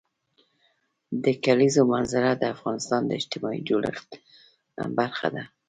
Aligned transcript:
د 1.23 1.25
کلیزو 1.45 1.81
منظره 1.93 2.31
د 2.37 2.43
افغانستان 2.55 3.01
د 3.05 3.11
اجتماعي 3.19 3.61
جوړښت 3.69 4.09
برخه 4.97 5.27
ده. 5.35 5.43